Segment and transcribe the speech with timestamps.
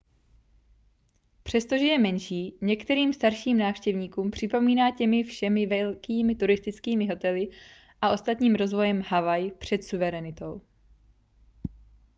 [1.43, 7.47] přestože je menší některým starším návštěvníkům připomíná těmi všemi velkými turistickými hotely
[8.01, 10.61] a ostatním rozvojem havaj před suverenitou